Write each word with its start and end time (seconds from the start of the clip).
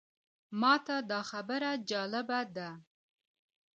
ماته 0.61 0.95
دا 1.11 1.21
خبره 1.31 1.71
جالبه 1.89 2.39
ده. 2.55 2.69